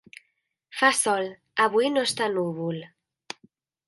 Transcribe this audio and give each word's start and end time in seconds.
Fa 0.77 0.87
sol: 0.99 1.27
avui 1.65 1.91
no 1.97 2.05
està 2.09 2.31
núvol. 2.39 2.81